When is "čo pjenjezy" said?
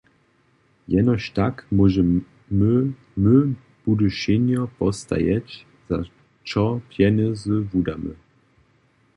6.47-7.55